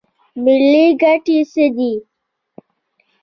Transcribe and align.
ملي 0.43 0.85
ګټې 1.01 1.39
څه 1.51 1.65
دي؟ 1.75 1.93